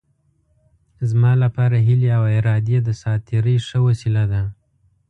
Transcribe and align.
زما 1.09 1.31
لپاره 1.43 1.75
هیلې 1.87 2.09
او 2.17 2.23
ارادې 2.39 2.77
د 2.83 2.89
ساعت 3.01 3.21
تېرۍ 3.29 3.57
ښه 3.67 3.79
وسیله 3.87 4.23
ده. 4.31 4.41